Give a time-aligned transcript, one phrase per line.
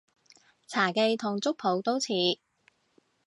[0.65, 2.07] 茶記同粥舖都似